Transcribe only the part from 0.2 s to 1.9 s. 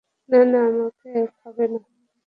না, না, আমাকে খাবে না।